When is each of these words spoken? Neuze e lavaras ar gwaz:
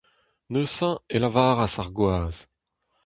Neuze 0.51 0.91
e 1.15 1.17
lavaras 1.23 1.75
ar 1.81 1.89
gwaz: 1.97 2.37